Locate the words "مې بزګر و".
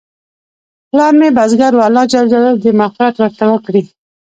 1.19-1.85